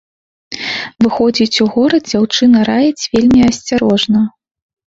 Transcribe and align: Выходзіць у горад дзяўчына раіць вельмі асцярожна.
Выходзіць 1.05 1.61
у 1.65 1.67
горад 1.75 2.03
дзяўчына 2.11 2.65
раіць 2.71 3.07
вельмі 3.15 3.47
асцярожна. 3.53 4.19